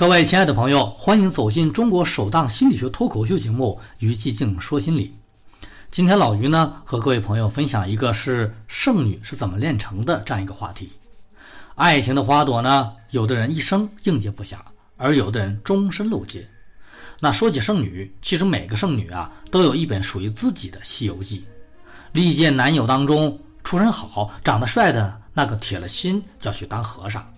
[0.00, 5.14] 各位亲爱的朋友，欢迎走进中国首档心理学脱口秀节目《于寂静说心理》。
[5.90, 10.90] 今天老于呢和各位朋友分享一个是剩女是怎么炼成的这样一个话题。
[11.74, 14.56] 爱情的花朵呢，有的人一生应接不暇，
[14.96, 16.48] 而有的人终身漏接。
[17.20, 21.40] 那说起剩女，其实每个剩女啊都有一本属于自己的《西游记》。
[22.12, 27.30] 历届男友当中，出身好、长得帅的那个铁了心要去当和尚。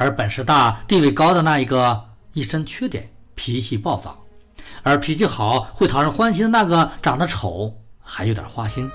[0.00, 2.02] 而本事大、地位高的那一个，
[2.32, 4.12] 一身缺点，脾气暴躁；
[4.82, 7.70] 而脾气好、会讨人欢心的那个，长得丑，
[8.02, 8.90] 还有点花心。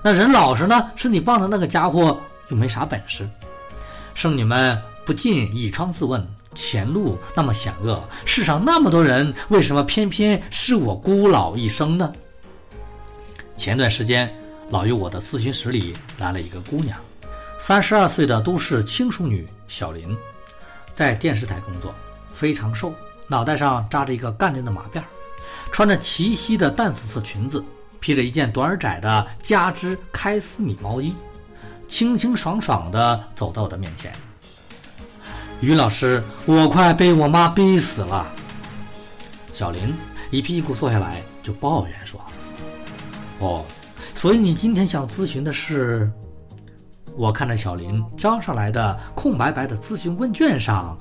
[0.00, 2.16] 那人老实呢，身体棒的那个家伙
[2.50, 3.28] 又没啥本事。
[4.14, 6.24] 剩女们不禁倚窗自问：
[6.54, 12.12] 前路那么险恶，世上那么多人，为什么偏偏是我孤老一生呢？
[13.56, 14.32] 前段时间，
[14.70, 16.96] 老于我的咨询室里来了一个姑娘，
[17.58, 20.16] 三十二岁的都市轻熟女小林。
[20.94, 21.92] 在电视台工作，
[22.32, 22.94] 非常瘦，
[23.26, 25.04] 脑袋上扎着一个干练的马辫儿，
[25.72, 27.62] 穿着齐膝的淡紫色裙子，
[27.98, 31.14] 披着一件短而窄的加织开司米毛衣，
[31.88, 34.12] 清清爽爽地走到我的面前。
[35.60, 38.26] 于老师，我快被我妈逼死了。
[39.52, 39.94] 小林
[40.30, 42.20] 一屁股坐下来就抱怨说
[43.40, 43.64] ：“哦，
[44.14, 46.10] 所以你今天想咨询的是？”
[47.16, 50.98] 我看着小林交上来的空白白的咨询问卷上，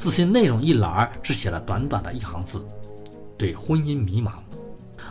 [0.00, 2.64] 咨询内容一栏只写了短短的一行字：
[3.36, 4.30] 对婚姻迷茫。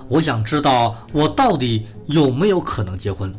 [0.07, 3.31] 我想知道我到底有没有可能结婚。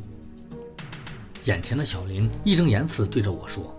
[1.45, 3.75] 眼前的小林义正言辞对着我说：“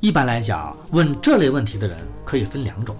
[0.00, 2.96] 一般来讲，问这类问题的人可以分两种，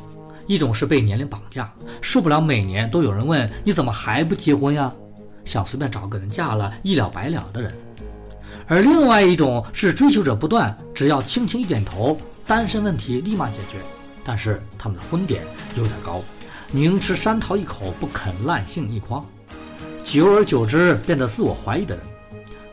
[0.46, 4.92] 一种是被年龄绑架，受不了每年都有人问你怎么还不结婚呀，
[5.46, 7.72] 想随便找个人嫁了，一了百了的人。”
[8.70, 13.78] 而另外一种是追求者不断，只要轻轻一点头，单身问题立马解决。
[14.22, 15.42] 但是他们的婚点
[15.74, 16.22] 有点高，
[16.70, 19.26] 宁吃山桃一口，不肯烂杏一筐，
[20.04, 22.06] 久而久之变得自我怀疑的人。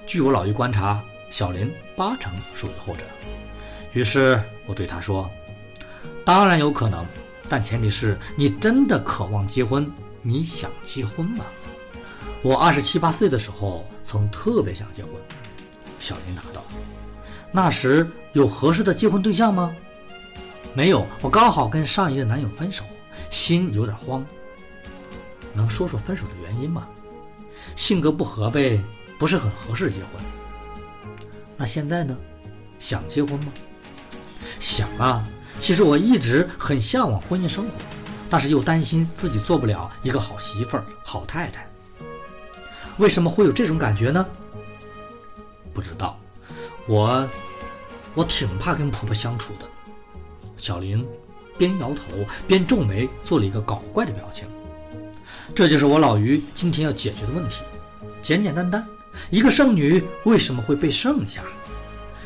[0.05, 3.03] 据我老于观察，小林八成属于后者。
[3.93, 5.27] 于是我对他说
[6.23, 7.03] ：“当然有可能，
[7.49, 9.91] 但前提是你真的渴望结婚，
[10.21, 11.43] 你想结婚吗？”
[12.43, 15.13] 我二十七八岁的时候，曾特别想结婚。
[16.07, 16.63] 小林答道
[17.51, 19.75] ：“那时有合适的结婚对象吗？
[20.73, 22.85] 没有，我刚好跟上一任男友分手，
[23.29, 24.25] 心有点慌。
[25.53, 26.87] 能说说分手的原因吗？
[27.75, 28.81] 性格不合呗，
[29.19, 30.11] 不是很合适结婚。
[31.57, 32.15] 那现在呢？
[32.79, 33.47] 想结婚吗？
[34.61, 35.27] 想啊。
[35.59, 37.71] 其实我一直很向往婚姻生活，
[38.29, 41.67] 但是又担心自己做不了一个好媳妇儿、好太太。
[42.97, 44.25] 为什么会有这种感觉呢？”
[45.77, 46.17] 不知道，
[46.87, 47.29] 我
[48.15, 49.65] 我挺怕跟婆婆相处的。
[50.57, 51.07] 小林
[51.55, 54.47] 边摇头边皱眉，做了一个搞怪的表情。
[55.53, 57.61] 这就是我老于今天要解决的问题，
[58.23, 58.83] 简简单单，
[59.29, 61.43] 一个剩女为什么会被剩下？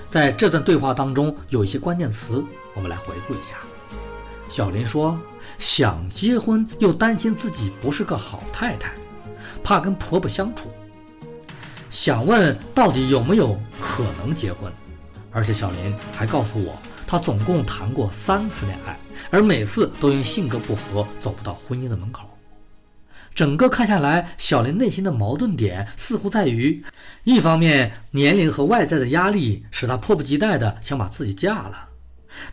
[0.07, 2.41] 在这段对话当中，有一些关键词，
[2.73, 3.57] 我们来回顾一下。
[4.49, 5.19] 小林说
[5.59, 8.93] ：“想结婚，又担心自己不是个好太太，
[9.61, 10.71] 怕跟婆婆相处。”
[11.91, 14.71] 想问到底有没有可能结婚，
[15.29, 18.97] 而且小林还告诉我，他总共谈过三次恋爱，
[19.29, 22.29] 而每次都因性格不合走不到婚姻的门口。
[23.35, 26.81] 整个看下来，小林内心的矛盾点似乎在于：
[27.25, 31.89] 一方面年龄和外在的压力使他迫不及待的想把自己嫁了，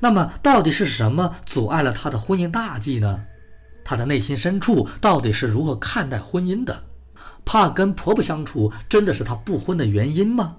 [0.01, 3.21] 那么到底是什么阻碍了他的婚姻大计呢？
[3.85, 6.83] 他的内心深处到底是如何看待婚姻的？
[7.49, 10.55] 怕跟婆婆相处，真的是她不婚的原因吗？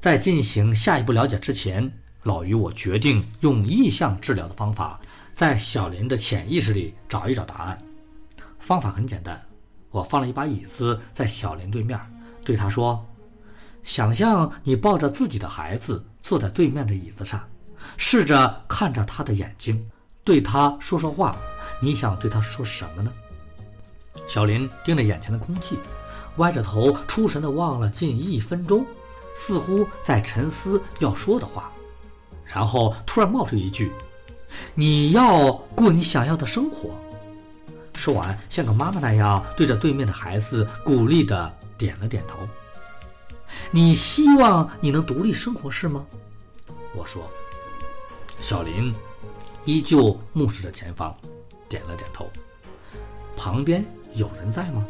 [0.00, 1.88] 在进行下一步了解之前，
[2.24, 4.98] 老于我决定用意向治疗的方法，
[5.32, 7.80] 在小林的潜意识里找一找答案。
[8.58, 9.40] 方法很简单，
[9.90, 11.96] 我放了一把椅子在小林对面，
[12.44, 13.06] 对他说
[13.84, 17.48] ：“想象你抱着自己的孩子坐在对面的椅子上，
[17.96, 19.88] 试着看着他的眼睛，
[20.24, 21.36] 对他说说话。
[21.80, 23.12] 你想对他说什么呢？”
[24.26, 25.78] 小林盯着眼前的空气。
[26.36, 28.84] 歪着头，出神地望了近一分钟，
[29.34, 31.70] 似乎在沉思要说的话，
[32.44, 33.92] 然后突然冒出一句
[34.74, 36.90] ：“你要过你想要的生活。”
[37.94, 42.38] 说完，像个妈妈那样对着对面的孩子鼓励地点了点头。
[43.70, 46.04] “你希望你能独立生活是吗？”
[46.94, 47.22] 我说。
[48.40, 48.92] 小林
[49.64, 51.16] 依旧目视着前方，
[51.68, 52.28] 点了点头。
[53.36, 53.82] 旁边
[54.14, 54.84] 有人在吗？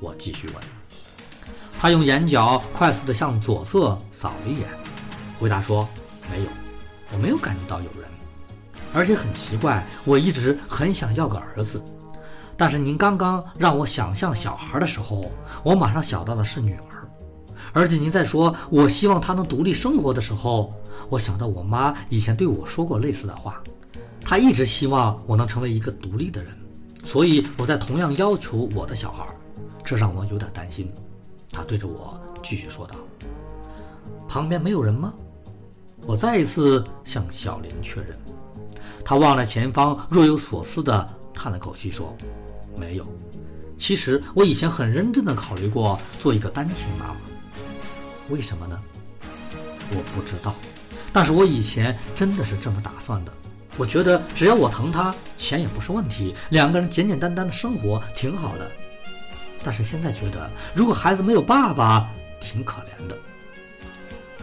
[0.00, 0.56] 我继续问，
[1.78, 4.68] 他用眼角快速地向左侧扫了一眼，
[5.38, 5.88] 回答说
[6.30, 6.48] ：“没有，
[7.12, 8.08] 我没有感觉到有人。”
[8.94, 11.82] 而且很奇怪，我一直很想要个儿子。
[12.56, 15.30] 但是您刚刚让我想象小孩的时候，
[15.62, 17.08] 我马上想到的是女儿。
[17.72, 20.72] 而且您在说我希望她能独立生活的时候，
[21.10, 23.62] 我想到我妈以前对我说过类似的话。
[24.24, 26.52] 她一直希望我能成为一个独立的人，
[27.04, 29.24] 所以我在同样要求我的小孩，
[29.88, 30.92] 这让我有点担心。
[31.50, 32.94] 她对着我继续说道
[34.28, 35.14] ：“旁边没有人吗？”
[36.04, 38.14] 我再一次向小林确认。
[39.02, 42.14] 他望着前方，若有所思地叹了口气说。
[42.76, 43.06] 没有，
[43.78, 47.16] 其实我以前很认真的考虑过做一个单亲妈妈。
[48.28, 48.78] 为什么呢？
[49.90, 50.54] 我不知道，
[51.14, 53.32] 但是我以前真的是这么打算的。
[53.78, 58.70] 我觉得只要我疼她，钱也不是问题，两个人简简单单的生活挺好的。
[59.64, 62.08] 但是现在觉得，如果孩子没有爸爸，
[62.40, 63.18] 挺可怜的。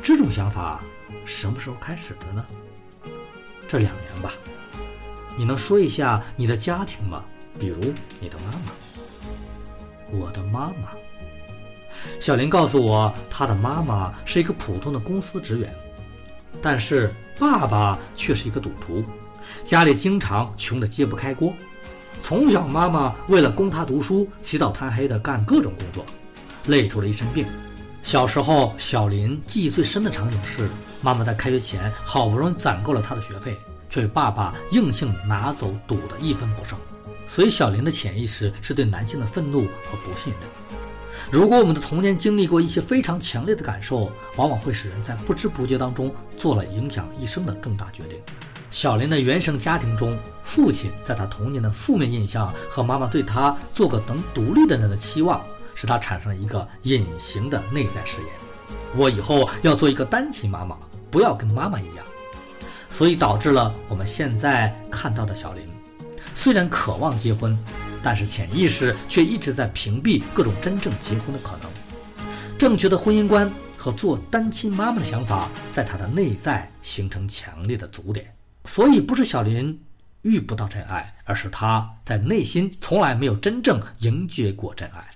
[0.03, 0.83] 这种想法
[1.25, 2.45] 什么时候开始的呢？
[3.67, 4.31] 这两年吧。
[5.37, 7.23] 你能说一下你的家庭吗？
[7.59, 10.89] 比如你的妈妈，我的妈妈。
[12.19, 15.73] 小林告诉我，他的妈妈是一个普通的公司职员，
[16.61, 19.03] 但是爸爸却是一个赌徒，
[19.63, 21.53] 家里经常穷得揭不开锅。
[22.23, 26.05] 从小，妈妈为了供他读书，起早贪黑的干各种工作，
[26.67, 27.45] 累出了一身病。
[28.01, 30.69] 小时候，小林记忆最深的场景是，
[31.01, 33.55] 妈妈在开学前好不容易攒够了他的学费，
[33.89, 36.77] 却被爸爸硬性拿走，赌得一分不剩。
[37.27, 40.49] 所以，小林的潜意识是对男性的愤怒和不信任。
[41.31, 48.19] 如果我们的童年经历过一些非常强烈的感受，往往会使人在不知不觉当中做了影响一生的重大决定。
[48.69, 55.41] 小林的原生家庭中，父亲在他童年的负面印象和妈妈对他做个能独立的人的期望，
[55.73, 58.29] 使他产生了一个隐形的内在誓言：
[58.95, 60.77] 我以后要做一个单亲妈妈，
[61.09, 62.05] 不要跟妈妈一样。
[62.89, 65.67] 所以导致了我们现在看到的小林。
[66.33, 67.57] 虽然渴望结婚，
[68.03, 71.69] 但是潜意识却一直在屏蔽各种真正结婚的可能。
[72.57, 78.34] 正确的婚姻观和做单亲妈妈的想法，在他的内在形成强烈的阻点。
[78.65, 79.79] 所以，不是小林
[80.23, 85.07] 遇不到真爱，而是他在内心从来没有真正迎接过真爱。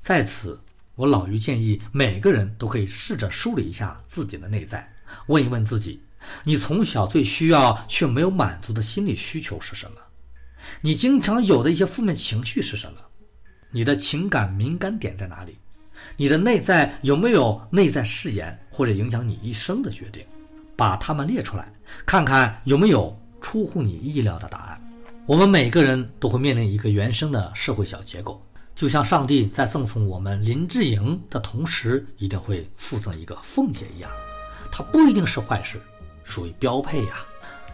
[0.00, 0.60] 在此，
[0.96, 4.92] 我老于建议每个人都可以试着梳理一下自己的内在，
[5.26, 6.02] 问一问自己：
[6.44, 9.96] 你从小最需要却没有满足的心理需求是什么？
[10.80, 12.98] 你经常有的一些负面情绪是什么？
[13.70, 15.56] 你的情感敏感点在哪里？
[16.16, 20.24] 你的内在有没有内在誓言或者影响你一生的决定？
[20.80, 21.70] 把它们列出来，
[22.06, 24.80] 看看有没有出乎你意料的答案。
[25.26, 28.42] 我们每个人都会面临一个原生的社会小结构，
[28.74, 34.10] 就像上帝在赠送我们林志颖的同时，一定会附赠一个凤姐一样。
[34.72, 35.78] 它不一定是坏事，
[36.24, 37.26] 属于标配呀。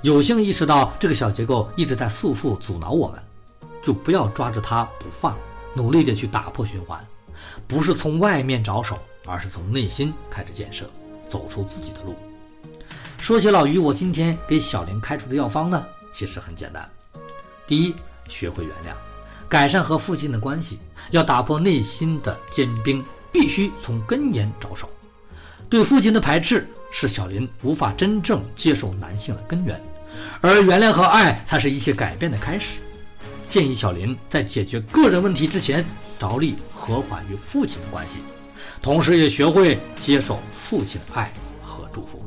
[0.02, 3.22] 有幸意识到这个小结构一直在束缚、阻挠我们，
[3.84, 5.36] 就不要抓着它不放，
[5.76, 7.00] 努力的去打破循环。
[7.68, 10.90] 不是从外面着手，而是从内心开始建设，
[11.28, 12.16] 走出自己的路。
[13.18, 16.88] 说起老于，我今天给小林开出的药方呢，其实很简单。
[17.66, 17.94] 第一，
[18.28, 18.94] 学会原谅，
[19.48, 20.78] 改善和父亲的关系，
[21.10, 24.88] 要打破内心的坚冰，必须从根源着手。
[25.68, 29.82] 对父亲的排斥是小林无法真正接受男性的根源。
[30.40, 32.80] 而原谅和爱才是一切改变的开始。
[33.48, 35.84] 建议小林在解决个人问题之前，
[36.18, 38.20] 着力和缓与父亲的关系，
[38.80, 42.24] 同时也学会接受父亲的爱和祝福。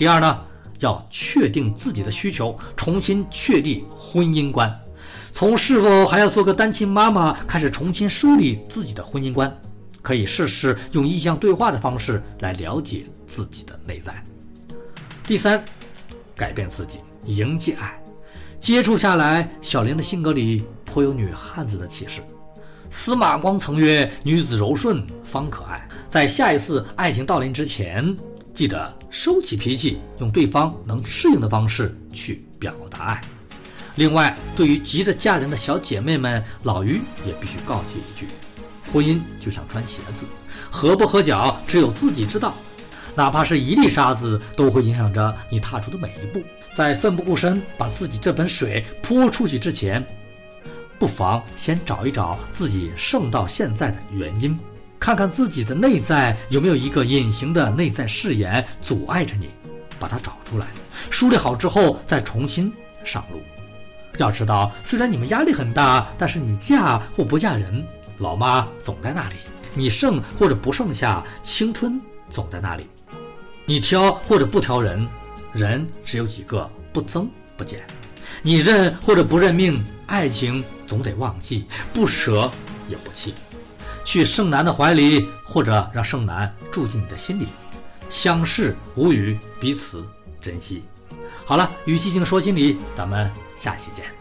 [0.00, 0.40] 第二呢，
[0.78, 4.74] 要确定自己的需求，重新确立婚姻观，
[5.30, 9.54] 从是否还要做个单亲妈妈开始，重新梳理自己的婚姻观。
[10.00, 14.24] 可以试试用意向对话的方式来了解自己的内在。
[15.24, 15.62] 第三，
[16.34, 17.00] 改变自己。
[17.26, 18.02] 迎接爱，
[18.58, 22.22] 接触下来，小林的性格里颇有女汉子的气势。
[22.88, 28.16] 司马光曾曰：“女子柔顺方可爱。”在下一次爱情到临之前，
[28.54, 33.20] 记得收起脾气，用对方能适应的方式去表达爱。
[33.96, 38.26] 另外，对于急着嫁人的小姐妹们，老于也必须告诫一句：
[38.92, 40.24] 婚姻就像穿鞋子，
[40.70, 42.54] 合不合脚只有自己知道，
[43.14, 46.42] 哪怕是一粒沙子，都会影响着你踏出的每一步。
[46.76, 50.04] 在奋不顾身把自己这盆水泼出去之前，
[50.98, 54.56] 不妨先找一找自己剩到现在的原因，
[55.00, 59.48] 看看自己的内在有没有一个隐形的内在誓言阻碍着你，
[59.98, 60.66] 把它找出来，
[61.08, 62.70] 梳理好之后再重新
[63.02, 63.40] 上路。
[64.18, 67.82] 要知道，虽然你们压力很大，但是你嫁或不嫁人，
[68.18, 69.36] 老妈总在那里；
[69.72, 71.98] 你剩或者不剩下，青春
[72.30, 72.84] 总在那里；
[73.64, 75.08] 你挑或者不挑人。
[75.52, 77.80] 人只有几个，不增不减。
[78.40, 82.48] 你认或者不认命，爱情总得忘记，不舍
[82.86, 83.34] 也不弃。
[84.04, 87.46] 去盛楠的怀里，或者让盛楠住进你的心里，
[88.08, 90.04] 相视无语，彼此
[90.40, 90.84] 珍惜。
[91.44, 94.19] 好了，与寂静说心里，咱们下期见。